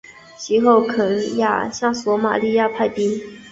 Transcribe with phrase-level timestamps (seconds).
[0.35, 3.21] 其后肯亚向索马利亚派兵。